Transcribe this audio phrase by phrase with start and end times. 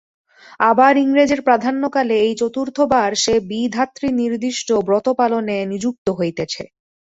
[0.63, 6.63] আবার ইংরেজের প্রাধান্যকালে এই চতুর্থবার সে বিধাতৃ-নির্দিষ্ট ব্রতপালনে নিযুক্ত হইতেছে।